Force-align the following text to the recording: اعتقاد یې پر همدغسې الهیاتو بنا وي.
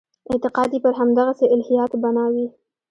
اعتقاد 0.31 0.69
یې 0.75 0.79
پر 0.85 0.93
همدغسې 0.99 1.45
الهیاتو 1.53 1.97
بنا 2.03 2.25
وي. 2.33 2.45